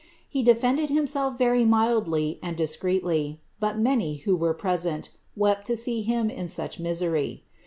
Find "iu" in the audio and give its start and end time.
6.31-6.47